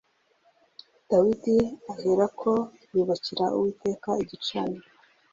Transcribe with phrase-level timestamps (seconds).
[1.09, 1.57] Dawidi
[1.93, 2.51] aherako
[2.93, 4.87] yubakira Uwiteka igicaniro